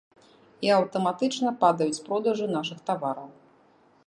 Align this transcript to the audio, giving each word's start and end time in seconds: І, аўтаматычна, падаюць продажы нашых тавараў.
І, 0.67 0.71
аўтаматычна, 0.77 1.53
падаюць 1.67 2.03
продажы 2.09 2.51
нашых 2.57 2.79
тавараў. 2.89 3.29